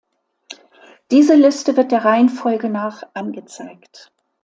[1.11, 4.11] Diese Liste wird der Reihenfolge nach angezeigt.